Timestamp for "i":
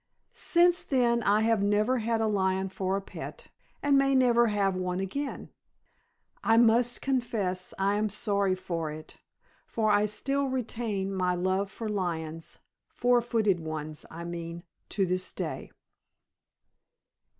1.21-1.41, 6.43-6.57, 7.77-7.97, 9.91-10.07, 14.09-14.23